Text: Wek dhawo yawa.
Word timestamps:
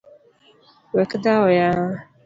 Wek 0.95 1.11
dhawo 1.23 1.47
yawa. 1.59 1.97